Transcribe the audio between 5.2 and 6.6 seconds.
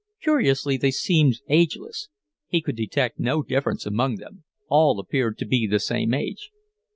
to be the same age.